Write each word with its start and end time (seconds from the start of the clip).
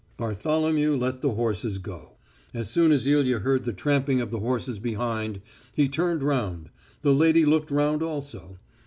Bartholomew 0.17 0.95
let 0.95 1.21
the 1.21 1.33
horses 1.35 1.77
go. 1.77 2.13
As 2.55 2.71
soon 2.71 2.91
as 2.91 3.05
Ilya 3.05 3.37
heard 3.37 3.65
the 3.65 3.71
tramping 3.71 4.19
of 4.19 4.31
the 4.31 4.39
horses 4.39 4.79
behind, 4.79 5.41
he 5.75 5.87
turned 5.87 6.23
round; 6.23 6.71
the 7.03 7.13
lady 7.13 7.45
looked 7.45 7.69
round 7.69 8.01
also. 8.01 8.57